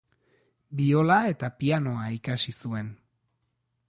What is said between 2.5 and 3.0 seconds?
zuen.